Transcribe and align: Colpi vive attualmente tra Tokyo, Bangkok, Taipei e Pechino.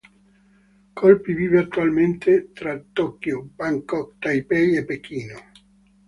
Colpi 0.95 1.31
vive 1.35 1.59
attualmente 1.59 2.49
tra 2.53 2.75
Tokyo, 2.91 3.47
Bangkok, 3.53 4.15
Taipei 4.17 4.75
e 4.77 4.83
Pechino. 4.83 5.37